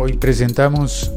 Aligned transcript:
Hoy 0.00 0.16
presentamos 0.16 1.10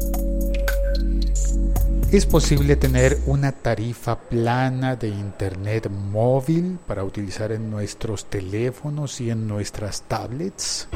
¿Es 2.10 2.26
posible 2.26 2.74
tener 2.74 3.16
una 3.26 3.52
tarifa 3.52 4.18
plana 4.18 4.96
de 4.96 5.06
internet 5.06 5.88
móvil 5.88 6.80
para 6.84 7.04
utilizar 7.04 7.52
en 7.52 7.70
nuestros 7.70 8.24
teléfonos 8.24 9.20
y 9.20 9.30
en 9.30 9.46
nuestras 9.46 10.02
tablets? 10.02 10.88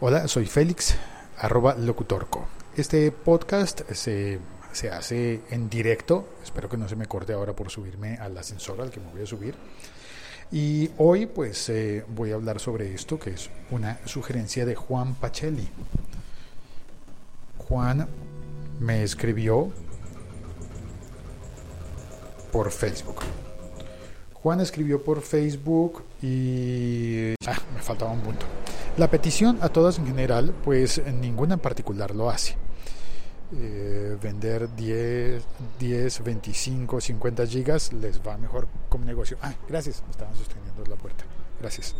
Hola, 0.00 0.26
soy 0.26 0.46
Félix, 0.46 0.96
arroba 1.36 1.74
locutorco. 1.74 2.48
Este 2.74 3.12
podcast 3.12 3.82
se, 3.92 4.38
se 4.72 4.88
hace 4.88 5.42
en 5.50 5.68
directo, 5.68 6.26
espero 6.42 6.70
que 6.70 6.78
no 6.78 6.88
se 6.88 6.96
me 6.96 7.04
corte 7.04 7.34
ahora 7.34 7.52
por 7.52 7.68
subirme 7.68 8.16
al 8.16 8.38
ascensor 8.38 8.80
al 8.80 8.90
que 8.90 9.00
me 9.00 9.10
voy 9.12 9.24
a 9.24 9.26
subir. 9.26 9.54
Y 10.52 10.90
hoy 10.98 11.26
pues 11.26 11.68
eh, 11.68 12.04
voy 12.08 12.32
a 12.32 12.34
hablar 12.34 12.58
sobre 12.58 12.92
esto, 12.92 13.18
que 13.18 13.30
es 13.30 13.50
una 13.70 14.00
sugerencia 14.04 14.66
de 14.66 14.74
Juan 14.74 15.14
Pacelli. 15.14 15.68
Juan 17.68 18.08
me 18.80 19.04
escribió 19.04 19.70
por 22.50 22.72
Facebook. 22.72 23.20
Juan 24.34 24.60
escribió 24.60 25.04
por 25.04 25.20
Facebook 25.20 26.02
y... 26.20 27.34
Ah, 27.46 27.58
me 27.74 27.80
faltaba 27.80 28.10
un 28.10 28.20
punto. 28.20 28.46
La 28.96 29.08
petición 29.08 29.58
a 29.60 29.68
todas 29.68 29.98
en 29.98 30.06
general, 30.06 30.52
pues 30.64 31.00
ninguna 31.20 31.54
en 31.54 31.60
particular 31.60 32.14
lo 32.14 32.28
hace. 32.28 32.56
Eh, 33.52 34.16
vender 34.22 34.68
10, 34.76 35.42
10, 35.80 36.22
25, 36.22 37.00
50 37.00 37.46
gigas 37.46 37.92
les 37.92 38.20
va 38.20 38.36
mejor 38.36 38.68
como 38.88 39.04
negocio. 39.04 39.38
Ah, 39.42 39.54
gracias, 39.68 40.02
me 40.04 40.10
estaban 40.12 40.34
sosteniendo 40.36 40.84
la 40.86 40.94
puerta. 40.94 41.24
Gracias. 41.60 41.96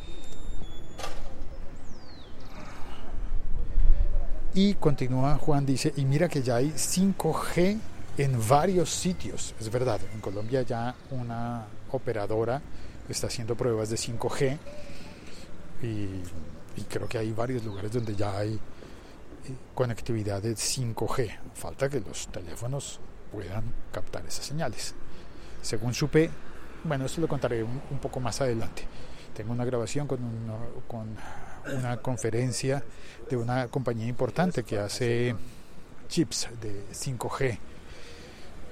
Y 4.54 4.74
continúa 4.74 5.36
Juan, 5.38 5.66
dice, 5.66 5.92
y 5.96 6.04
mira 6.04 6.28
que 6.28 6.42
ya 6.42 6.56
hay 6.56 6.70
5G 6.70 7.78
en 8.18 8.48
varios 8.48 8.90
sitios. 8.90 9.54
Es 9.60 9.70
verdad, 9.70 10.00
en 10.12 10.20
Colombia 10.20 10.62
ya 10.62 10.94
una 11.10 11.66
operadora 11.90 12.62
está 13.08 13.26
haciendo 13.26 13.56
pruebas 13.56 13.90
de 13.90 13.96
5G 13.96 14.56
y, 15.82 15.86
y 15.86 16.84
creo 16.88 17.08
que 17.08 17.18
hay 17.18 17.32
varios 17.32 17.64
lugares 17.64 17.92
donde 17.92 18.14
ya 18.14 18.38
hay 18.38 18.58
conectividad 19.74 20.42
de 20.42 20.52
5G. 20.52 21.38
Falta 21.54 21.88
que 21.88 22.00
los 22.00 22.28
teléfonos 22.28 23.00
puedan 23.32 23.64
captar 23.92 24.24
esas 24.26 24.46
señales. 24.46 24.94
Según 25.62 25.94
supe, 25.94 26.30
bueno, 26.84 27.06
esto 27.06 27.20
lo 27.20 27.28
contaré 27.28 27.62
un, 27.62 27.98
poco 28.00 28.20
más 28.20 28.40
adelante. 28.40 28.84
Tengo 29.34 29.52
una 29.52 29.64
grabación 29.64 30.06
con, 30.06 30.18
con 30.88 31.16
una 31.76 31.96
conferencia 31.98 32.82
de 33.28 33.36
una 33.36 33.68
compañía 33.68 34.06
importante 34.06 34.64
que 34.64 34.78
hace 34.78 35.34
chips 36.08 36.48
de 36.60 36.84
5G 36.92 37.58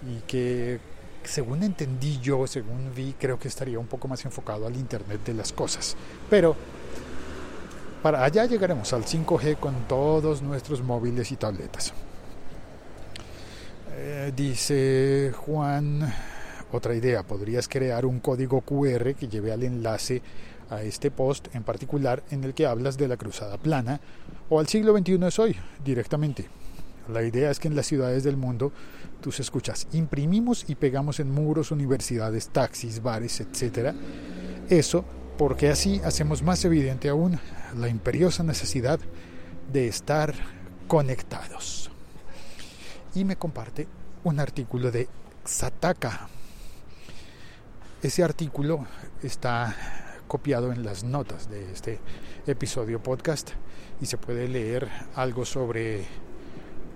y 0.09 0.21
que 0.27 0.81
según 1.25 1.63
entendí 1.63 2.19
yo, 2.21 2.47
según 2.47 2.93
vi, 2.95 3.15
creo 3.19 3.39
que 3.39 3.49
estaría 3.49 3.79
un 3.79 3.87
poco 3.87 4.09
más 4.09 4.25
enfocado 4.25 4.67
al 4.67 4.77
Internet 4.77 5.21
de 5.25 5.35
las 5.35 5.53
cosas. 5.53 5.97
Pero 6.31 6.57
para 8.03 8.25
allá 8.25 8.47
llegaremos 8.47 8.93
al 8.93 9.05
5G 9.05 9.59
con 9.59 9.75
todos 9.89 10.43
nuestros 10.43 10.83
móviles 10.83 11.33
y 11.33 11.37
tabletas. 11.37 11.93
Eh, 13.97 14.33
dice 14.35 15.33
Juan, 15.37 16.13
otra 16.73 16.95
idea, 16.95 17.23
podrías 17.23 17.69
crear 17.69 18.07
un 18.07 18.21
código 18.21 18.61
QR 18.61 19.15
que 19.15 19.29
lleve 19.29 19.53
al 19.53 19.63
enlace 19.63 20.23
a 20.71 20.83
este 20.83 21.11
post 21.11 21.49
en 21.55 21.63
particular 21.63 22.23
en 22.31 22.45
el 22.45 22.55
que 22.55 22.67
hablas 22.67 22.99
de 22.99 23.09
la 23.09 23.17
cruzada 23.17 23.57
plana 23.57 24.01
o 24.49 24.61
al 24.61 24.69
siglo 24.69 24.97
XXI 24.97 25.27
es 25.27 25.39
hoy 25.39 25.57
directamente. 25.85 26.49
La 27.13 27.23
idea 27.23 27.51
es 27.51 27.59
que 27.59 27.69
en 27.69 27.77
las 27.77 27.87
ciudades 27.87 28.23
del 28.23 28.37
mundo 28.37 28.71
tus 29.21 29.41
escuchas 29.41 29.89
imprimimos 29.93 30.65
y 30.69 30.75
pegamos 30.75 31.21
en 31.21 31.33
muros, 31.33 31.71
universidades, 31.71 32.49
taxis, 32.49 33.03
bares, 33.03 33.41
etc. 33.41 33.95
Eso 34.69 35.05
porque 35.39 35.69
así 35.69 36.01
hacemos 36.05 36.43
más 36.43 36.65
evidente 36.65 37.09
aún 37.09 37.39
la 37.77 37.89
imperiosa 37.89 38.43
necesidad 38.43 38.99
de 39.73 39.87
estar 39.87 40.35
conectados. 40.89 41.91
Y 43.15 43.25
me 43.25 43.37
comparte 43.37 43.87
un 44.25 44.41
artículo 44.41 44.91
de 44.91 45.09
Sataka. 45.45 46.29
Ese 48.03 48.25
artículo 48.25 48.85
está 49.23 49.75
copiado 50.27 50.73
en 50.73 50.85
las 50.85 51.05
notas 51.05 51.49
de 51.49 51.73
este 51.73 52.01
episodio 52.47 53.01
podcast 53.01 53.51
y 54.01 54.07
se 54.07 54.19
puede 54.19 54.49
leer 54.49 54.89
algo 55.15 55.45
sobre 55.45 56.05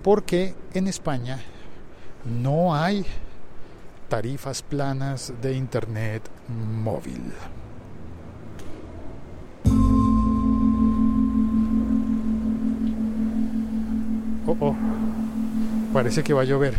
por 0.03 0.23
qué 0.23 0.53
en 0.73 0.87
España 0.87 1.39
no 2.25 2.75
hay 2.75 3.05
tarifas 4.09 4.61
planas 4.61 5.33
de 5.41 5.53
Internet 5.53 6.29
móvil. 6.49 7.31
Oh, 14.45 14.57
oh. 14.59 14.75
Parece 15.93 16.23
que 16.23 16.33
va 16.33 16.41
a 16.41 16.45
llover. 16.45 16.73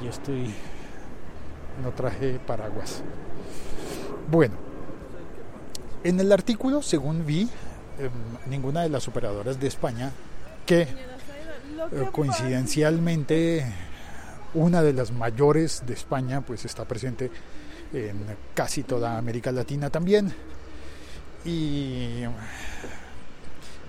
Y 0.00 0.04
yo 0.04 0.10
estoy. 0.10 0.52
No 1.82 1.90
traje 1.90 2.38
paraguas. 2.46 3.02
Bueno, 4.30 4.54
en 6.04 6.20
el 6.20 6.30
artículo, 6.32 6.82
según 6.82 7.24
vi, 7.24 7.48
em, 7.98 8.10
ninguna 8.46 8.82
de 8.82 8.90
las 8.90 9.08
operadoras 9.08 9.58
de 9.58 9.68
España, 9.68 10.10
que 10.66 10.82
eh, 10.82 10.88
coincidencialmente 12.12 13.64
una 14.54 14.82
de 14.82 14.92
las 14.92 15.12
mayores 15.12 15.82
de 15.86 15.94
España, 15.94 16.42
pues 16.42 16.64
está 16.64 16.84
presente 16.84 17.30
en 17.92 18.18
casi 18.54 18.82
toda 18.82 19.16
América 19.16 19.50
Latina 19.50 19.88
también. 19.88 20.32
Y 21.44 22.22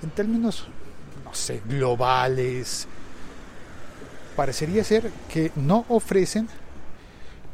en 0.02 0.10
términos 0.16 0.68
globales. 1.66 2.88
Parecería 4.36 4.84
ser 4.84 5.12
que 5.32 5.52
no 5.56 5.86
ofrecen 5.90 6.48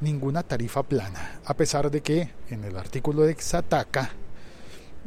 ninguna 0.01 0.44
tarifa 0.44 0.84
plana, 0.84 1.40
a 1.45 1.53
pesar 1.53 1.91
de 1.91 2.01
que 2.01 2.31
en 2.50 2.63
el 2.63 2.78
artículo 2.78 3.23
de 3.23 3.35
Xataka, 3.35 4.09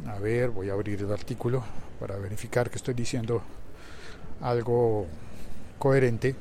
a 0.07 0.19
ver, 0.19 0.49
voy 0.49 0.69
a 0.69 0.73
abrir 0.73 0.99
el 1.01 1.11
artículo 1.11 1.63
para 1.99 2.17
verificar 2.17 2.69
que 2.69 2.75
estoy 2.75 2.93
diciendo 2.93 3.41
algo 4.41 5.07
coherente, 5.79 6.35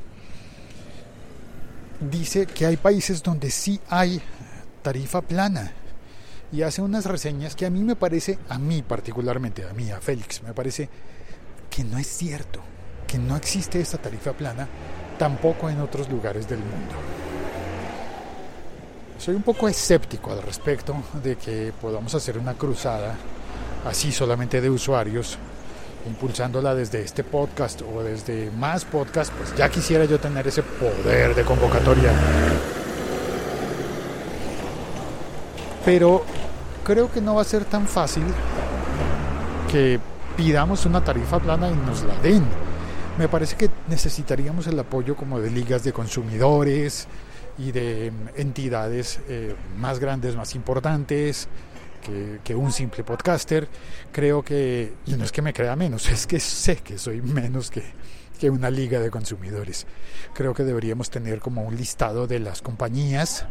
dice 2.11 2.47
que 2.47 2.67
hay 2.67 2.77
países 2.77 3.23
donde 3.23 3.51
sí 3.51 3.81
hay 3.89 4.21
tarifa 4.83 5.23
plana 5.23 5.73
y 6.53 6.63
hace 6.63 6.83
unas 6.83 7.07
reseñas 7.07 7.57
que 7.57 7.65
a 7.65 7.71
mí 7.71 7.83
me 7.83 7.97
parece, 7.97 8.39
a 8.49 8.59
mí 8.59 8.83
particularmente, 8.83 9.65
a 9.65 9.73
mí, 9.73 9.91
a 9.91 10.01
Félix, 10.01 10.43
me 10.43 10.53
parece 10.53 10.89
que 11.75 11.85
no 11.85 11.97
es 11.97 12.07
cierto, 12.07 12.61
que 13.07 13.17
no 13.17 13.35
existe 13.35 13.81
esta 13.81 13.97
tarifa 13.97 14.35
plana 14.35 14.69
tampoco 15.19 15.71
en 15.71 15.81
otros 15.81 16.11
lugares 16.11 16.47
del 16.47 16.59
mundo. 16.59 16.95
Soy 19.19 19.35
un 19.35 19.43
poco 19.43 19.69
escéptico 19.69 20.33
al 20.33 20.43
respecto 20.43 20.95
de 21.23 21.37
que 21.37 21.73
podamos 21.81 22.15
hacer 22.15 22.37
una 22.37 22.55
cruzada 22.55 23.15
así 23.87 24.13
solamente 24.13 24.61
de 24.61 24.69
usuarios, 24.69 25.39
impulsándola 26.07 26.75
desde 26.75 27.03
este 27.03 27.25
podcast 27.25 27.81
o 27.83 28.03
desde 28.03 28.51
más 28.51 28.85
podcasts, 28.85 29.33
pues 29.35 29.57
ya 29.57 29.71
quisiera 29.71 30.05
yo 30.05 30.21
tener 30.21 30.47
ese 30.47 30.63
poder 30.63 31.35
de 31.35 31.43
convocatoria. 31.43 32.13
Pero 35.87 36.23
creo 36.85 37.11
que 37.11 37.23
no 37.23 37.37
va 37.37 37.43
a 37.43 37.45
ser 37.45 37.65
tan 37.65 37.87
fácil 37.87 38.25
que 39.71 39.99
pidamos 40.37 40.87
una 40.87 41.03
tarifa 41.03 41.39
plana 41.39 41.69
y 41.71 41.75
nos 41.75 42.03
la 42.03 42.17
den. 42.21 42.45
Me 43.19 43.29
parece 43.29 43.57
que 43.57 43.71
necesitaríamos 43.89 44.67
el 44.67 44.79
apoyo 44.79 45.17
como 45.17 45.41
de 45.41 45.51
ligas 45.51 45.85
de 45.85 45.93
consumidores 45.93 47.07
y 47.59 47.73
de 47.73 48.07
em, 48.07 48.15
entidades 48.37 49.21
eh, 49.29 49.55
más 49.77 49.99
grandes, 49.99 50.35
más 50.35 50.55
importantes 50.55 51.49
que, 52.03 52.41
que, 52.43 52.55
un 52.55 52.73
simple 52.73 53.05
podcaster. 53.05 53.69
Creo 54.11 54.43
que, 54.43 54.95
y 55.07 55.13
no 55.15 55.25
es 55.25 55.33
que 55.33 55.43
me 55.43 55.53
crea 55.53 55.77
menos, 55.77 56.09
es 56.11 56.27
que 56.27 56.41
sé 56.41 56.77
que 56.77 56.99
soy 56.99 57.21
menos 57.21 57.71
que, 57.71 57.83
que 58.41 58.49
una 58.49 58.71
liga 58.71 58.99
de 59.01 59.11
consumidores. 59.11 59.87
Creo 60.35 60.55
que 60.55 60.65
deberíamos 60.65 61.11
tener 61.11 61.41
como 61.41 61.63
un 61.63 61.77
listado 61.77 62.27
de 62.27 62.41
las 62.41 62.63
compañías 62.63 63.47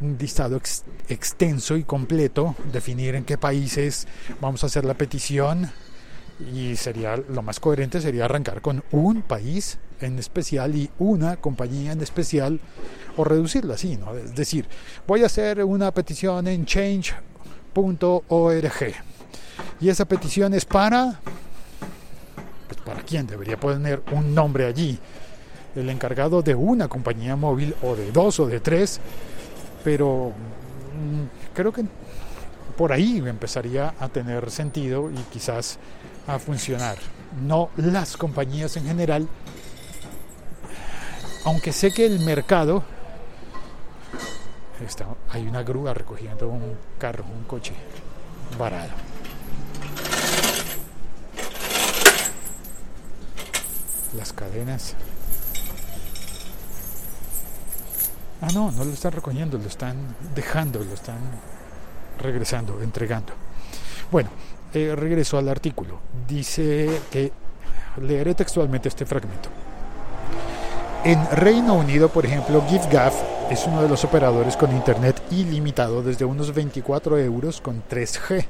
un 0.00 0.16
listado 0.18 0.60
extenso 1.08 1.76
y 1.76 1.84
completo, 1.84 2.56
definir 2.72 3.14
en 3.14 3.24
qué 3.24 3.38
países 3.38 4.08
vamos 4.40 4.64
a 4.64 4.66
hacer 4.66 4.84
la 4.84 4.94
petición, 4.94 5.70
y 6.54 6.76
sería 6.76 7.16
lo 7.16 7.42
más 7.42 7.60
coherente 7.60 8.00
sería 8.00 8.24
arrancar 8.24 8.60
con 8.60 8.82
un 8.90 9.22
país 9.22 9.78
en 10.00 10.18
especial 10.18 10.74
y 10.74 10.90
una 10.98 11.36
compañía 11.36 11.92
en 11.92 12.00
especial 12.00 12.60
o 13.16 13.24
reducirla 13.24 13.74
así, 13.74 13.96
¿no? 13.96 14.16
Es 14.16 14.34
decir, 14.34 14.66
voy 15.06 15.22
a 15.22 15.26
hacer 15.26 15.62
una 15.64 15.92
petición 15.92 16.46
en 16.48 16.64
change.org 16.64 17.22
Y 19.80 19.88
esa 19.88 20.04
petición 20.06 20.54
es 20.54 20.64
para... 20.64 21.20
Pues 22.68 22.80
para 22.80 23.02
quién 23.02 23.26
debería 23.26 23.58
poner 23.58 24.02
un 24.12 24.34
nombre 24.34 24.66
allí. 24.66 24.98
El 25.76 25.88
encargado 25.90 26.42
de 26.42 26.54
una 26.54 26.88
compañía 26.88 27.36
móvil 27.36 27.74
o 27.82 27.94
de 27.94 28.10
dos 28.12 28.40
o 28.40 28.46
de 28.46 28.60
tres. 28.60 28.98
Pero 29.84 30.30
mm, 30.30 31.54
creo 31.54 31.72
que 31.72 31.84
por 32.82 32.92
ahí 32.92 33.18
empezaría 33.18 33.94
a 34.00 34.08
tener 34.08 34.50
sentido 34.50 35.08
y 35.08 35.14
quizás 35.32 35.78
a 36.26 36.40
funcionar. 36.40 36.96
No 37.40 37.70
las 37.76 38.16
compañías 38.16 38.76
en 38.76 38.86
general, 38.86 39.28
aunque 41.44 41.72
sé 41.72 41.92
que 41.92 42.04
el 42.04 42.18
mercado 42.24 42.82
está, 44.84 45.06
hay 45.30 45.46
una 45.46 45.62
grúa 45.62 45.94
recogiendo 45.94 46.48
un 46.48 46.76
carro, 46.98 47.24
un 47.24 47.44
coche 47.44 47.72
varado. 48.58 48.90
Las 54.16 54.32
cadenas. 54.32 54.96
Ah, 58.40 58.48
no, 58.52 58.72
no 58.72 58.84
lo 58.84 58.92
están 58.92 59.12
recogiendo, 59.12 59.56
lo 59.56 59.68
están 59.68 60.16
dejando, 60.34 60.80
lo 60.80 60.94
están 60.94 61.51
regresando, 62.22 62.80
entregando. 62.80 63.32
Bueno, 64.10 64.30
eh, 64.72 64.94
regreso 64.96 65.36
al 65.38 65.48
artículo. 65.48 66.00
Dice 66.26 66.88
que 67.10 67.32
leeré 68.00 68.34
textualmente 68.34 68.88
este 68.88 69.04
fragmento. 69.04 69.48
En 71.04 71.26
Reino 71.32 71.74
Unido, 71.74 72.08
por 72.08 72.24
ejemplo, 72.24 72.62
GiveGaff 72.68 73.14
es 73.50 73.66
uno 73.66 73.82
de 73.82 73.88
los 73.88 74.04
operadores 74.04 74.56
con 74.56 74.70
internet 74.70 75.20
ilimitado 75.32 76.02
desde 76.02 76.24
unos 76.24 76.54
24 76.54 77.18
euros 77.18 77.60
con 77.60 77.82
3G, 77.90 78.46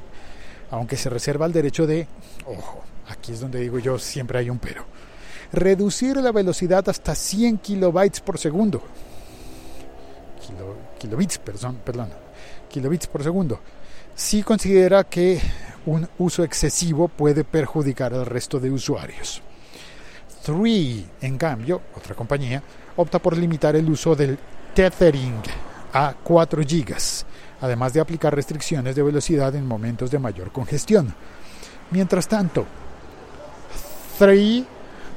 aunque 0.71 0.95
se 0.95 1.09
reserva 1.09 1.45
el 1.47 1.51
derecho 1.51 1.87
de, 1.87 2.07
ojo, 2.45 2.83
aquí 3.09 3.33
es 3.33 3.39
donde 3.39 3.59
digo 3.59 3.79
yo, 3.79 3.97
siempre 3.97 4.37
hay 4.37 4.51
un 4.51 4.59
pero, 4.59 4.85
reducir 5.51 6.15
la 6.17 6.31
velocidad 6.31 6.87
hasta 6.87 7.15
100 7.15 7.57
kilobytes 7.57 8.21
por 8.21 8.37
segundo. 8.37 8.83
kilobits, 10.99 11.39
perdón, 11.39 11.79
perdón, 11.83 12.09
kilobits 12.73 13.07
por 13.07 13.23
segundo. 13.23 13.59
Si 14.15 14.41
considera 14.41 15.03
que 15.03 15.39
un 15.85 16.07
uso 16.17 16.43
excesivo 16.43 17.07
puede 17.07 17.43
perjudicar 17.43 18.13
al 18.13 18.25
resto 18.25 18.59
de 18.59 18.71
usuarios. 18.71 19.41
3, 20.43 21.05
en 21.21 21.37
cambio, 21.37 21.81
otra 21.95 22.15
compañía, 22.15 22.61
opta 22.95 23.19
por 23.19 23.37
limitar 23.37 23.75
el 23.75 23.89
uso 23.89 24.15
del 24.15 24.37
tethering 24.73 25.41
a 25.93 26.15
4 26.23 26.61
GB, 26.63 26.95
además 27.61 27.93
de 27.93 27.99
aplicar 27.99 28.35
restricciones 28.35 28.95
de 28.95 29.03
velocidad 29.03 29.55
en 29.55 29.67
momentos 29.67 30.09
de 30.09 30.19
mayor 30.19 30.51
congestión. 30.51 31.13
Mientras 31.91 32.27
tanto, 32.27 32.65
3 34.17 34.63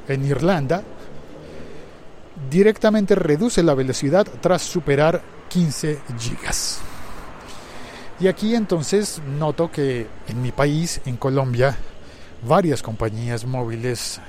en 0.09 0.25
Irlanda 0.25 0.83
directamente 2.51 3.15
reduce 3.15 3.63
la 3.63 3.75
velocidad 3.75 4.27
tras 4.41 4.63
superar 4.63 5.23
15 5.49 5.95
GB. 5.95 6.96
Y 8.19 8.29
aquí 8.29 8.55
entonces 8.55 9.21
noto 9.39 9.71
que 9.71 10.07
en 10.29 10.41
mi 10.43 10.53
país, 10.53 11.01
en 11.05 11.17
Colombia, 11.17 11.77
varias 12.43 12.83
compañías 12.83 13.45
móviles 13.45 14.21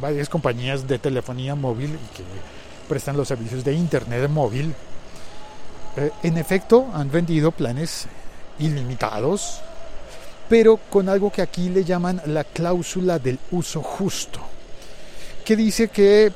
varias 0.00 0.28
compañías 0.28 0.86
de 0.86 0.98
telefonía 0.98 1.54
móvil 1.54 1.98
que 2.16 2.22
prestan 2.88 3.16
los 3.16 3.28
servicios 3.28 3.64
de 3.64 3.72
internet 3.72 4.28
móvil, 4.28 4.74
eh, 5.96 6.10
en 6.22 6.38
efecto 6.38 6.88
han 6.94 7.10
vendido 7.10 7.50
planes 7.50 8.06
ilimitados, 8.58 9.60
pero 10.48 10.78
con 10.90 11.08
algo 11.08 11.30
que 11.32 11.42
aquí 11.42 11.68
le 11.68 11.84
llaman 11.84 12.20
la 12.26 12.44
cláusula 12.44 13.18
del 13.18 13.38
uso 13.50 13.82
justo, 13.82 14.40
que 15.44 15.56
dice 15.56 15.88
que 15.88 16.32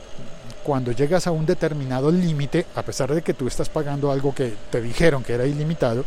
cuando 0.63 0.93
llegas 0.93 1.27
a 1.27 1.31
un 1.31 1.45
determinado 1.45 2.11
límite, 2.11 2.67
a 2.75 2.83
pesar 2.83 3.13
de 3.13 3.23
que 3.23 3.35
tú 3.35 3.47
estás 3.47 3.69
pagando 3.69 4.11
algo 4.11 4.35
que 4.35 4.55
te 4.71 4.81
dijeron 4.81 5.23
que 5.23 5.35
era 5.35 5.47
ilimitado, 5.47 6.05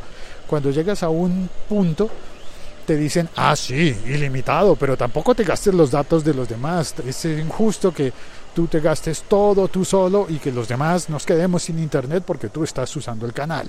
cuando 0.48 0.72
llegas 0.72 1.04
a 1.04 1.10
un 1.10 1.50
punto 1.70 2.10
te 2.86 2.96
dicen, 2.96 3.28
ah, 3.36 3.56
sí, 3.56 3.96
ilimitado, 4.06 4.78
pero 4.78 4.96
tampoco 4.96 5.36
te 5.36 5.44
gastes 5.44 5.74
los 5.74 5.92
datos 5.92 6.24
de 6.24 6.34
los 6.34 6.48
demás. 6.48 6.96
Es 7.06 7.26
injusto 7.26 7.94
que 7.94 8.14
tú 8.56 8.68
te 8.68 8.80
gastes 8.80 9.24
todo 9.28 9.68
tú 9.68 9.84
solo 9.84 10.26
y 10.30 10.38
que 10.38 10.52
los 10.52 10.68
demás 10.68 11.10
nos 11.10 11.26
quedemos 11.26 11.64
sin 11.64 11.80
internet 11.80 12.24
porque 12.26 12.48
tú 12.48 12.64
estás 12.64 12.96
usando 12.96 13.26
el 13.26 13.34
canal. 13.34 13.68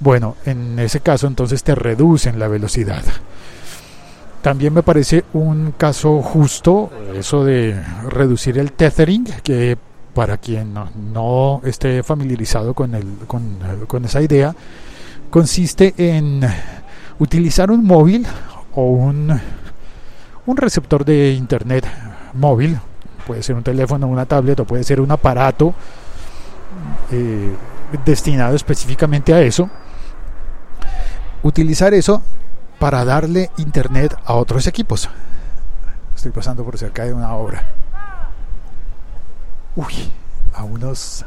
Bueno, 0.00 0.36
en 0.46 0.78
ese 0.78 1.00
caso 1.00 1.26
entonces 1.26 1.62
te 1.62 1.74
reducen 1.74 2.38
la 2.38 2.48
velocidad. 2.48 3.04
También 4.42 4.74
me 4.74 4.82
parece 4.82 5.24
un 5.34 5.72
caso 5.72 6.22
justo 6.22 6.90
eso 7.14 7.44
de 7.44 7.80
reducir 8.08 8.58
el 8.58 8.72
tethering, 8.72 9.24
que 9.42 9.78
para 10.14 10.38
quien 10.38 10.74
no, 11.12 11.60
esté 11.64 12.02
familiarizado 12.02 12.74
con, 12.74 12.94
el, 12.94 13.06
con, 13.26 13.58
con 13.86 14.04
esa 14.04 14.22
idea, 14.22 14.54
consiste 15.30 15.94
en 15.96 16.40
utilizar 17.18 17.70
un 17.70 17.84
móvil 17.84 18.26
o 18.74 18.82
un, 18.84 19.40
un 20.46 20.56
receptor 20.56 21.04
de 21.04 21.32
internet 21.32 21.86
móvil, 22.34 22.78
puede 23.26 23.42
ser 23.42 23.56
un 23.56 23.62
teléfono, 23.62 24.06
una 24.06 24.26
tablet 24.26 24.60
o 24.60 24.64
puede 24.64 24.84
ser 24.84 25.00
un 25.00 25.10
aparato 25.10 25.74
eh, 27.10 27.54
destinado 28.04 28.56
específicamente 28.56 29.32
a 29.32 29.40
eso, 29.40 29.70
utilizar 31.42 31.94
eso 31.94 32.22
para 32.78 33.04
darle 33.04 33.50
internet 33.58 34.16
a 34.24 34.34
otros 34.34 34.66
equipos. 34.66 35.08
Estoy 36.14 36.32
pasando 36.32 36.64
por 36.64 36.78
cerca 36.78 37.04
de 37.04 37.12
una 37.12 37.34
obra. 37.34 37.70
Uy, 39.76 40.12
a 40.54 40.64
unos 40.64 41.24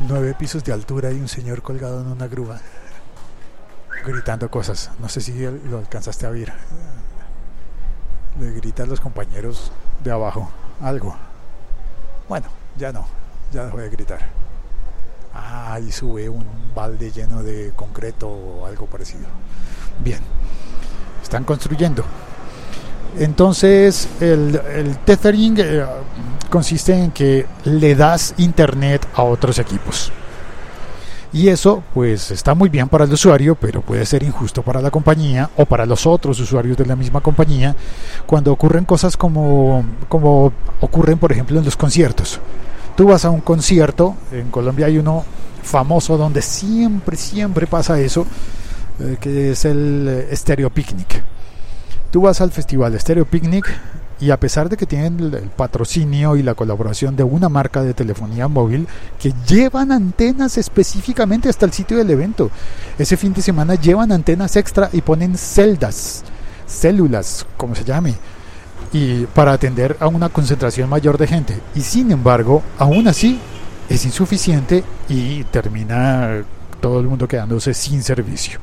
nueve 0.00 0.34
pisos 0.38 0.64
de 0.64 0.72
altura 0.72 1.08
hay 1.08 1.20
un 1.20 1.28
señor 1.28 1.62
colgado 1.62 2.00
en 2.00 2.08
una 2.08 2.26
grúa 2.26 2.60
gritando 4.04 4.50
cosas. 4.50 4.90
No 4.98 5.08
sé 5.08 5.20
si 5.20 5.32
lo 5.68 5.78
alcanzaste 5.78 6.26
a 6.26 6.30
oír. 6.30 6.52
Le 8.40 8.52
gritan 8.52 8.88
los 8.88 9.00
compañeros 9.00 9.72
de 10.02 10.10
abajo 10.10 10.50
algo. 10.80 11.14
Bueno, 12.28 12.46
ya 12.76 12.92
no, 12.92 13.06
ya 13.52 13.64
dejó 13.66 13.78
de 13.78 13.90
gritar. 13.90 14.20
Ah, 15.34 15.78
y 15.80 15.90
sube 15.92 16.28
un 16.28 16.44
balde 16.74 17.10
lleno 17.10 17.42
de 17.42 17.72
concreto 17.74 18.28
o 18.28 18.66
algo 18.66 18.86
parecido. 18.86 19.26
Bien, 20.02 20.20
están 21.22 21.44
construyendo. 21.44 22.04
Entonces, 23.18 24.08
el, 24.20 24.56
el 24.56 24.98
tethering 24.98 25.56
eh, 25.58 25.86
consiste 26.50 26.94
en 26.94 27.10
que 27.10 27.46
le 27.64 27.94
das 27.94 28.34
internet 28.38 29.06
a 29.14 29.22
otros 29.22 29.58
equipos. 29.58 30.12
Y 31.32 31.48
eso 31.48 31.82
pues 31.94 32.30
está 32.30 32.54
muy 32.54 32.68
bien 32.68 32.88
para 32.88 33.04
el 33.04 33.12
usuario, 33.12 33.54
pero 33.54 33.80
puede 33.80 34.04
ser 34.04 34.22
injusto 34.22 34.62
para 34.62 34.82
la 34.82 34.90
compañía 34.90 35.48
o 35.56 35.64
para 35.64 35.86
los 35.86 36.06
otros 36.06 36.38
usuarios 36.40 36.76
de 36.76 36.84
la 36.84 36.94
misma 36.94 37.20
compañía 37.20 37.74
cuando 38.26 38.52
ocurren 38.52 38.84
cosas 38.84 39.16
como, 39.16 39.82
como 40.10 40.52
ocurren 40.80 41.18
por 41.18 41.32
ejemplo 41.32 41.58
en 41.58 41.64
los 41.64 41.76
conciertos. 41.76 42.38
Tú 42.96 43.06
vas 43.06 43.24
a 43.24 43.30
un 43.30 43.40
concierto, 43.40 44.14
en 44.30 44.50
Colombia 44.50 44.86
hay 44.86 44.98
uno 44.98 45.24
famoso 45.62 46.18
donde 46.18 46.42
siempre, 46.42 47.16
siempre 47.16 47.66
pasa 47.66 47.98
eso, 47.98 48.26
eh, 49.00 49.16
que 49.18 49.52
es 49.52 49.64
el 49.64 50.26
Stereo 50.34 50.68
Picnic. 50.68 51.22
Tú 52.10 52.20
vas 52.20 52.42
al 52.42 52.50
festival 52.50 52.98
Stereo 53.00 53.24
Picnic 53.24 53.66
y 54.22 54.30
a 54.30 54.38
pesar 54.38 54.68
de 54.68 54.76
que 54.76 54.86
tienen 54.86 55.18
el 55.18 55.50
patrocinio 55.50 56.36
y 56.36 56.44
la 56.44 56.54
colaboración 56.54 57.16
de 57.16 57.24
una 57.24 57.48
marca 57.48 57.82
de 57.82 57.92
telefonía 57.92 58.46
móvil 58.46 58.86
que 59.18 59.34
llevan 59.48 59.90
antenas 59.90 60.58
específicamente 60.58 61.48
hasta 61.48 61.66
el 61.66 61.72
sitio 61.72 61.96
del 61.96 62.08
evento, 62.08 62.48
ese 63.00 63.16
fin 63.16 63.32
de 63.32 63.42
semana 63.42 63.74
llevan 63.74 64.12
antenas 64.12 64.54
extra 64.54 64.88
y 64.92 65.00
ponen 65.00 65.36
celdas, 65.36 66.22
células, 66.68 67.44
como 67.56 67.74
se 67.74 67.82
llame, 67.82 68.14
y 68.92 69.26
para 69.26 69.54
atender 69.54 69.96
a 69.98 70.06
una 70.06 70.28
concentración 70.28 70.88
mayor 70.88 71.18
de 71.18 71.26
gente. 71.26 71.58
Y 71.74 71.80
sin 71.80 72.12
embargo, 72.12 72.62
aún 72.78 73.08
así 73.08 73.40
es 73.88 74.04
insuficiente 74.04 74.84
y 75.08 75.42
termina 75.44 76.44
todo 76.80 77.00
el 77.00 77.08
mundo 77.08 77.26
quedándose 77.26 77.74
sin 77.74 78.04
servicio. 78.04 78.60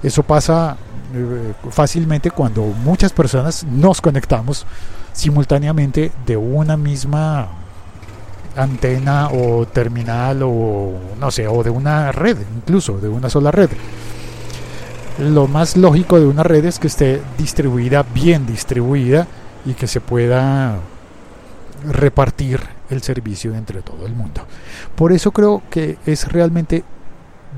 Eso 0.00 0.22
pasa 0.22 0.76
fácilmente 1.70 2.30
cuando 2.30 2.62
muchas 2.62 3.12
personas 3.12 3.64
nos 3.64 4.00
conectamos 4.00 4.66
simultáneamente 5.12 6.12
de 6.26 6.36
una 6.36 6.76
misma 6.76 7.48
antena 8.56 9.28
o 9.28 9.66
terminal 9.66 10.42
o 10.42 10.92
no 11.18 11.30
sé, 11.30 11.46
o 11.46 11.62
de 11.62 11.70
una 11.70 12.12
red, 12.12 12.38
incluso 12.56 12.98
de 12.98 13.08
una 13.08 13.30
sola 13.30 13.50
red. 13.50 13.70
Lo 15.18 15.46
más 15.46 15.76
lógico 15.76 16.18
de 16.18 16.26
una 16.26 16.42
red 16.42 16.64
es 16.64 16.78
que 16.78 16.86
esté 16.86 17.20
distribuida, 17.36 18.02
bien 18.02 18.46
distribuida 18.46 19.26
y 19.66 19.74
que 19.74 19.86
se 19.86 20.00
pueda 20.00 20.78
repartir 21.88 22.60
el 22.88 23.02
servicio 23.02 23.54
entre 23.54 23.82
todo 23.82 24.06
el 24.06 24.14
mundo. 24.14 24.42
Por 24.94 25.12
eso 25.12 25.30
creo 25.30 25.62
que 25.70 25.98
es 26.06 26.28
realmente 26.28 26.84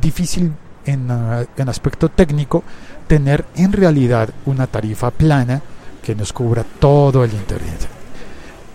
difícil 0.01 0.53
en, 0.85 1.09
en 1.57 1.69
aspecto 1.69 2.09
técnico 2.09 2.65
tener 3.13 3.45
en 3.57 3.73
realidad 3.75 4.31
una 4.47 4.67
tarifa 4.67 5.11
plana 5.11 5.61
que 6.03 6.15
nos 6.15 6.33
cubra 6.33 6.65
todo 6.65 7.25
el 7.25 7.33
Internet. 7.35 7.87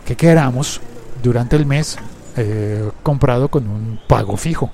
Que 0.05 0.15
queramos 0.15 0.79
durante 1.23 1.55
el 1.55 1.65
mes 1.65 1.97
eh, 2.35 2.87
comprado 3.01 3.47
con 3.47 3.67
un 3.67 3.99
pago 4.07 4.37
fijo. 4.37 4.69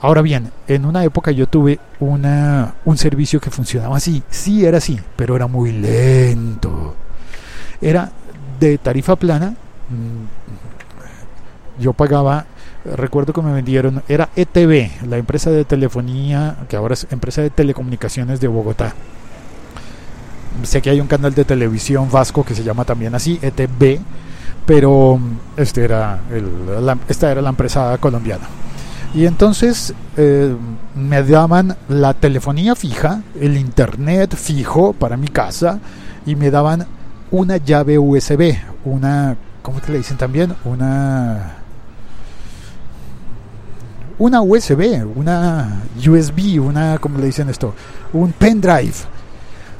Ahora 0.00 0.20
bien, 0.20 0.50
en 0.66 0.84
una 0.84 1.04
época 1.04 1.30
yo 1.30 1.46
tuve 1.46 1.78
una, 2.00 2.74
un 2.84 2.98
servicio 2.98 3.40
que 3.40 3.52
funcionaba 3.52 3.98
así, 3.98 4.24
sí 4.30 4.66
era 4.66 4.78
así, 4.78 4.98
pero 5.14 5.36
era 5.36 5.46
muy 5.46 5.70
lento. 5.70 6.96
Era 7.80 8.10
de 8.58 8.78
tarifa 8.78 9.14
plana, 9.14 9.50
mm, 9.90 10.24
yo 11.80 11.92
pagaba, 11.92 12.46
recuerdo 12.96 13.32
que 13.32 13.42
me 13.42 13.52
vendieron, 13.52 14.02
era 14.08 14.28
ETV, 14.36 15.06
la 15.06 15.18
empresa 15.18 15.50
de 15.50 15.64
telefonía, 15.64 16.56
que 16.68 16.76
ahora 16.76 16.94
es 16.94 17.06
empresa 17.10 17.42
de 17.42 17.50
telecomunicaciones 17.50 18.40
de 18.40 18.48
Bogotá. 18.48 18.94
Sé 20.62 20.82
que 20.82 20.90
hay 20.90 21.00
un 21.00 21.06
canal 21.06 21.34
de 21.34 21.44
televisión 21.44 22.10
vasco 22.10 22.44
que 22.44 22.54
se 22.54 22.64
llama 22.64 22.84
también 22.84 23.14
así, 23.14 23.38
ETV, 23.40 24.00
pero 24.66 25.18
este 25.56 25.84
era 25.84 26.20
esta 27.08 27.30
era 27.30 27.40
la 27.40 27.50
empresa 27.50 27.96
colombiana. 27.98 28.46
Y 29.14 29.24
entonces 29.24 29.94
eh, 30.16 30.54
me 30.94 31.22
daban 31.22 31.76
la 31.88 32.12
telefonía 32.14 32.74
fija, 32.74 33.22
el 33.40 33.56
internet 33.56 34.34
fijo 34.36 34.92
para 34.92 35.16
mi 35.16 35.28
casa 35.28 35.78
y 36.26 36.36
me 36.36 36.50
daban 36.50 36.86
una 37.30 37.56
llave 37.56 37.98
USB, 37.98 38.56
una, 38.84 39.36
¿cómo 39.62 39.80
te 39.80 39.92
le 39.92 39.98
dicen 39.98 40.18
también? 40.18 40.54
Una 40.64 41.57
una 44.18 44.42
USB, 44.42 45.06
una 45.14 45.82
USB, 45.96 46.60
una, 46.60 46.98
¿cómo 46.98 47.18
le 47.18 47.26
dicen 47.26 47.48
esto? 47.48 47.74
Un 48.12 48.32
pendrive. 48.32 48.94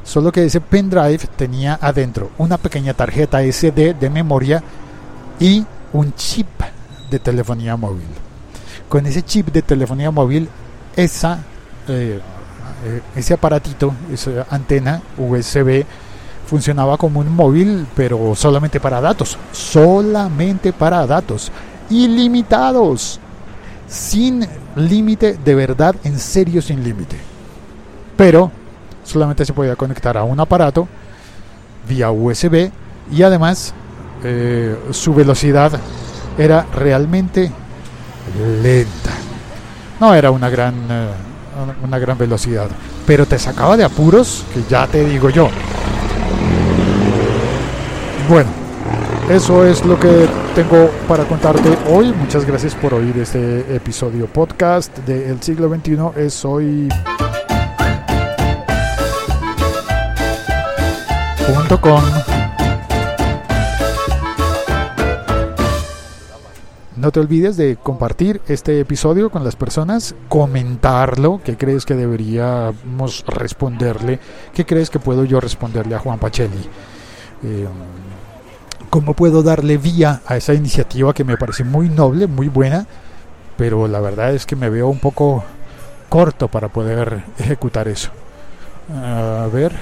Solo 0.04 0.32
que 0.32 0.44
ese 0.44 0.60
pendrive 0.60 1.20
tenía 1.36 1.78
adentro 1.80 2.30
una 2.38 2.56
pequeña 2.56 2.94
tarjeta 2.94 3.42
SD 3.42 3.94
de 3.94 4.10
memoria 4.10 4.62
y 5.38 5.64
un 5.92 6.14
chip 6.14 6.46
de 7.10 7.18
telefonía 7.18 7.76
móvil. 7.76 8.06
Con 8.88 9.06
ese 9.06 9.22
chip 9.22 9.48
de 9.48 9.60
telefonía 9.60 10.10
móvil, 10.10 10.48
esa, 10.96 11.40
eh, 11.88 12.20
eh 12.84 13.02
ese 13.16 13.34
aparatito, 13.34 13.92
esa 14.12 14.46
antena 14.50 15.02
USB, 15.18 15.84
funcionaba 16.46 16.96
como 16.96 17.20
un 17.20 17.30
móvil, 17.34 17.86
pero 17.94 18.34
solamente 18.34 18.80
para 18.80 19.00
datos. 19.00 19.36
Solamente 19.52 20.72
para 20.72 21.06
datos. 21.06 21.52
Ilimitados 21.90 23.20
sin 23.88 24.46
límite, 24.76 25.38
de 25.44 25.54
verdad, 25.54 25.94
en 26.04 26.18
serio 26.18 26.62
sin 26.62 26.84
límite. 26.84 27.16
Pero 28.16 28.50
solamente 29.04 29.44
se 29.44 29.52
podía 29.52 29.76
conectar 29.76 30.16
a 30.16 30.24
un 30.24 30.38
aparato 30.38 30.86
vía 31.88 32.10
USB 32.10 32.70
y 33.10 33.22
además 33.22 33.72
eh, 34.22 34.76
su 34.90 35.14
velocidad 35.14 35.72
era 36.36 36.66
realmente 36.74 37.50
lenta. 38.62 39.10
No 40.00 40.14
era 40.14 40.30
una 40.30 40.48
gran, 40.48 40.74
eh, 40.90 41.08
una 41.82 41.98
gran 41.98 42.18
velocidad, 42.18 42.68
pero 43.06 43.26
te 43.26 43.38
sacaba 43.38 43.76
de 43.76 43.84
apuros 43.84 44.44
que 44.52 44.62
ya 44.68 44.86
te 44.86 45.04
digo 45.04 45.30
yo. 45.30 45.48
Bueno, 48.28 48.50
eso 49.30 49.66
es 49.66 49.84
lo 49.84 49.98
que 50.00 50.26
tengo 50.54 50.90
para 51.06 51.24
contarte 51.24 51.76
hoy. 51.90 52.12
Muchas 52.12 52.46
gracias 52.46 52.74
por 52.74 52.94
oír 52.94 53.16
este 53.18 53.74
episodio 53.74 54.26
podcast 54.26 54.96
de 55.00 55.30
El 55.30 55.42
siglo 55.42 55.68
XXI. 55.68 55.98
Es 56.16 56.44
hoy. 56.44 56.88
.com. 61.80 62.02
No 66.96 67.12
te 67.12 67.20
olvides 67.20 67.56
de 67.56 67.76
compartir 67.76 68.40
este 68.48 68.80
episodio 68.80 69.30
con 69.30 69.44
las 69.44 69.56
personas, 69.56 70.14
comentarlo, 70.28 71.40
qué 71.44 71.56
crees 71.56 71.86
que 71.86 71.94
deberíamos 71.94 73.24
responderle, 73.26 74.18
qué 74.52 74.66
crees 74.66 74.90
que 74.90 74.98
puedo 74.98 75.24
yo 75.24 75.40
responderle 75.40 75.94
a 75.94 76.00
Juan 76.00 76.18
Pacelli. 76.18 76.68
Eh, 77.44 77.68
cómo 78.88 79.14
puedo 79.14 79.42
darle 79.42 79.78
vía 79.78 80.20
a 80.26 80.36
esa 80.36 80.54
iniciativa 80.54 81.14
que 81.14 81.24
me 81.24 81.36
parece 81.36 81.64
muy 81.64 81.88
noble, 81.88 82.26
muy 82.26 82.48
buena, 82.48 82.86
pero 83.56 83.88
la 83.88 84.00
verdad 84.00 84.34
es 84.34 84.46
que 84.46 84.56
me 84.56 84.70
veo 84.70 84.88
un 84.88 84.98
poco 84.98 85.44
corto 86.08 86.48
para 86.48 86.68
poder 86.68 87.24
ejecutar 87.38 87.88
eso. 87.88 88.10
A 88.94 89.46
ver, 89.52 89.72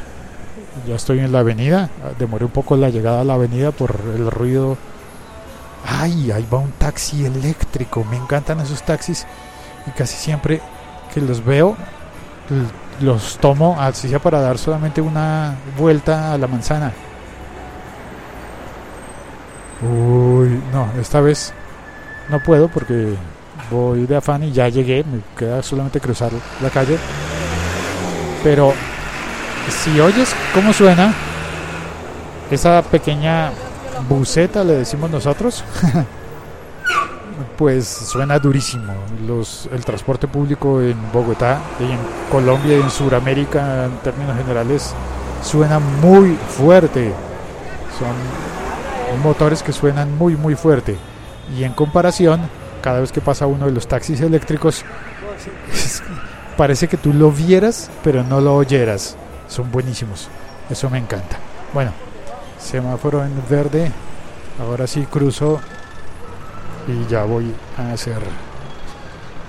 ya 0.87 0.97
estoy 0.97 1.21
en 1.21 1.33
la 1.33 1.41
avenida, 1.41 1.91
demoré 2.19 2.45
un 2.45 2.51
poco 2.51 2.77
la 2.77 2.91
llegada 2.91 3.21
a 3.21 3.25
la 3.25 3.35
avenida 3.35 3.71
por 3.71 4.01
el 4.15 4.31
ruido. 4.31 4.77
¡Ay! 5.87 6.31
Ahí 6.33 6.47
va 6.53 6.59
un 6.59 6.73
taxi 6.73 7.25
eléctrico, 7.25 8.05
me 8.05 8.17
encantan 8.17 8.61
esos 8.61 8.83
taxis 8.83 9.27
y 9.87 9.91
casi 9.91 10.17
siempre 10.17 10.61
que 11.15 11.21
los 11.21 11.45
veo 11.45 11.77
los 13.01 13.39
tomo 13.39 13.77
así 13.81 14.09
sea 14.09 14.21
para 14.21 14.41
dar 14.41 14.57
solamente 14.57 15.01
una 15.01 15.57
vuelta 15.77 16.33
a 16.33 16.39
la 16.39 16.47
manzana 16.47 16.93
Uy, 19.83 20.61
no, 20.73 20.89
esta 21.01 21.21
vez 21.21 21.53
no 22.29 22.43
puedo 22.43 22.69
porque 22.69 23.15
voy 23.71 24.07
de 24.07 24.17
afán 24.17 24.43
y 24.43 24.53
ya 24.53 24.69
llegué, 24.69 25.05
me 25.05 25.21
queda 25.37 25.63
solamente 25.63 26.01
cruzar 26.01 26.33
la 26.63 26.71
calle. 26.71 26.99
Pero 28.43 28.73
si 29.69 30.01
oyes 30.01 30.35
cómo 30.55 30.73
suena 30.73 31.13
esa 32.51 32.83
pequeña 32.83 33.51
buceta, 34.09 34.65
le 34.65 34.75
decimos 34.75 35.11
nosotros, 35.11 35.65
pues 37.59 37.87
suena 37.87 38.39
durísimo. 38.39 38.93
Los, 39.27 39.69
el 39.73 39.85
transporte 39.85 40.29
público 40.29 40.81
en 40.81 40.97
Bogotá 41.13 41.61
y 41.81 41.85
en 41.85 41.99
Colombia 42.31 42.79
y 42.79 42.81
en 42.81 42.91
Sudamérica 42.91 43.87
en 43.87 43.99
términos 43.99 44.37
generales 44.37 44.95
suena 45.43 45.79
muy 45.79 46.37
fuerte. 46.49 47.13
Son 47.99 48.46
motores 49.17 49.63
que 49.63 49.73
suenan 49.73 50.17
muy 50.17 50.37
muy 50.37 50.55
fuerte. 50.55 50.97
Y 51.57 51.65
en 51.65 51.73
comparación 51.73 52.49
cada 52.83 53.01
vez 53.01 53.13
que 53.13 53.21
pasa 53.21 53.47
uno 53.47 53.67
de 53.67 53.73
los 53.73 53.89
taxis 53.89 54.21
eléctricos 54.21 54.85
parece 56.57 56.89
que 56.89 56.97
tú 56.97 57.13
lo 57.13 57.31
vieras 57.31 57.91
pero 58.03 58.23
no 58.23 58.41
lo 58.41 58.55
oyeras. 58.57 59.17
Son 59.49 59.71
buenísimos. 59.71 60.29
Eso 60.71 60.91
me 60.91 60.99
encanta. 60.99 61.37
Bueno 61.73 61.93
semáforo 62.59 63.25
en 63.25 63.43
verde. 63.49 63.91
Ahora 64.61 64.87
sí 64.87 65.07
cruzo 65.07 65.61
y 66.89 67.11
ya 67.11 67.25
voy 67.25 67.55
a 67.79 67.93
hacer 67.93 68.19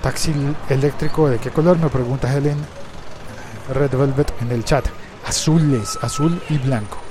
taxi 0.02 0.32
eléctrico. 0.68 1.28
De 1.28 1.38
qué 1.38 1.50
color 1.50 1.78
me 1.78 1.88
pregunta 1.88 2.32
Helen 2.32 2.58
Red 3.72 3.96
Velvet 3.96 4.32
en 4.40 4.52
el 4.52 4.64
chat. 4.64 4.86
Azules 5.26 5.98
azul 6.02 6.40
y 6.48 6.58
blanco 6.58 7.07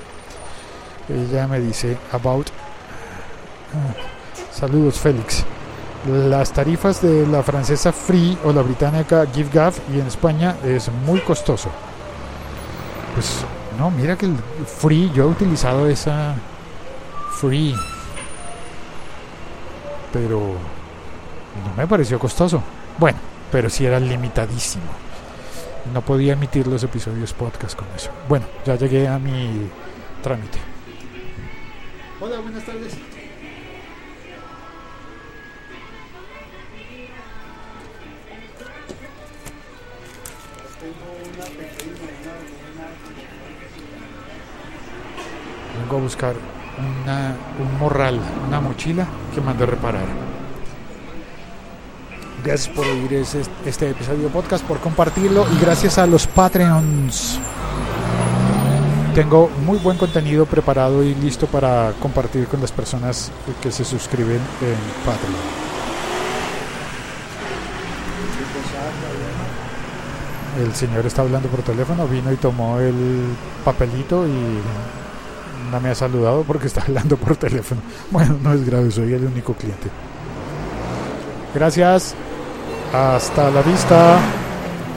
ella 1.10 1.48
me 1.48 1.60
dice, 1.60 1.98
about... 2.12 2.48
Saludos, 4.52 5.00
Félix. 5.00 5.44
Las 6.08 6.52
tarifas 6.52 7.02
de 7.02 7.28
la 7.28 7.44
francesa 7.44 7.92
Free 7.92 8.38
o 8.44 8.54
la 8.54 8.62
británica 8.62 9.26
GiveGav 9.32 9.74
y 9.94 10.00
en 10.00 10.08
España 10.08 10.56
es 10.64 10.90
muy 11.06 11.20
costoso. 11.20 11.70
Pues 13.14 13.44
no, 13.78 13.92
mira 13.92 14.16
que 14.16 14.26
el 14.26 14.36
Free, 14.66 15.12
yo 15.14 15.26
he 15.26 15.28
utilizado 15.28 15.88
esa 15.88 16.36
Free, 17.32 17.76
pero 20.14 20.40
no 20.40 21.76
me 21.76 21.88
pareció 21.88 22.18
costoso. 22.18 22.64
Bueno, 22.98 23.18
pero 23.52 23.70
sí 23.70 23.86
era 23.86 24.00
limitadísimo. 24.00 24.86
No 25.94 26.02
podía 26.02 26.34
emitir 26.34 26.68
los 26.68 26.84
episodios 26.84 27.34
podcast 27.34 27.78
con 27.78 27.88
eso. 27.96 28.12
Bueno, 28.28 28.46
ya 28.66 28.76
llegué 28.76 29.08
a 29.08 29.20
mi 29.20 29.70
trámite. 30.22 30.77
Hola, 32.20 32.40
buenas 32.40 32.64
tardes. 32.64 32.96
Vengo 45.80 45.98
a 45.98 46.00
buscar 46.00 46.36
una, 47.04 47.36
un 47.60 47.80
morral, 47.80 48.20
una 48.48 48.62
mochila 48.62 49.06
que 49.36 49.42
mandé 49.42 49.68
reparar. 49.68 50.08
Gracias 52.44 52.76
por 52.76 52.88
oír 52.88 53.14
este, 53.14 53.44
este 53.64 53.92
episodio 53.92 54.30
podcast, 54.30 54.66
por 54.66 54.80
compartirlo 54.80 55.46
y 55.56 55.62
gracias 55.62 56.00
a 56.00 56.08
los 56.08 56.26
Patreons 56.26 57.40
tengo 59.18 59.50
muy 59.66 59.80
buen 59.80 59.98
contenido 59.98 60.46
preparado 60.46 61.04
y 61.04 61.16
listo 61.16 61.48
para 61.48 61.92
compartir 62.00 62.46
con 62.46 62.62
las 62.62 62.72
personas 62.72 63.32
que 63.64 63.72
se 63.72 63.84
suscriben 63.84 64.40
en 64.62 64.78
Patreon. 65.04 65.68
el 70.64 70.76
señor 70.76 71.04
está 71.08 71.24
hablando 71.24 71.50
por 71.50 71.64
teléfono, 71.64 72.08
vino 72.08 72.32
y 72.32 72.36
tomó 72.36 72.80
el 72.80 73.26
papelito 73.66 74.28
y 74.28 74.60
no 75.72 75.80
me 75.80 75.90
ha 75.90 75.96
saludado 75.96 76.44
porque 76.44 76.68
está 76.68 76.82
hablando 76.88 77.18
por 77.18 77.36
teléfono. 77.38 77.82
Bueno, 78.12 78.38
no 78.44 78.54
es 78.54 78.64
grave, 78.68 78.92
soy 78.92 79.14
el 79.14 79.26
único 79.26 79.54
cliente. 79.54 79.90
Gracias. 81.56 82.14
Hasta 82.94 83.50
la 83.50 83.64
vista. 83.64 84.20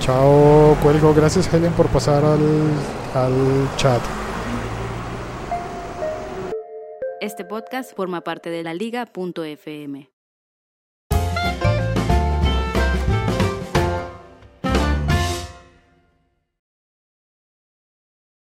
Chao, 0.01 0.77
cuelgo. 0.83 1.15
Gracias 1.15 1.53
Helen 1.53 1.73
por 1.73 1.87
pasar 1.87 2.23
al, 2.23 2.39
al 3.15 3.69
chat. 3.77 4.01
Este 7.21 7.45
podcast 7.45 7.95
forma 7.95 8.23
parte 8.23 8.51
de 8.51 8.63
la 8.63 8.75
liga.fm. 8.75 10.11